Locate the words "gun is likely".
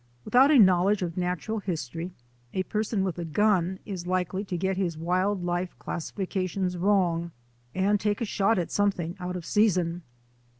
3.23-4.43